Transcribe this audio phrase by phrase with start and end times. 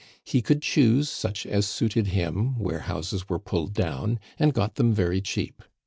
[0.23, 4.95] He could choose such as suited him where houses were pulled down, and got them
[4.95, 5.61] very cheap.